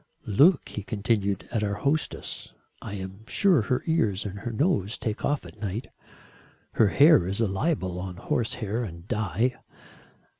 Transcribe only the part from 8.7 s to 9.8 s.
and dye."